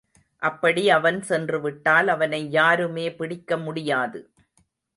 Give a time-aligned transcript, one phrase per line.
[0.41, 4.21] அப்படி அவன் சென்றுவிட்டால் அவனை யாருமே பிடிக்க முடியாது.